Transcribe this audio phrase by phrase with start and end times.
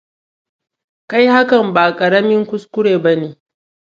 [1.09, 3.35] Kai hakan ba karamin kuskure ba ne.